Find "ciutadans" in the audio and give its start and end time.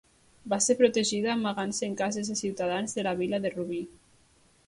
2.41-2.99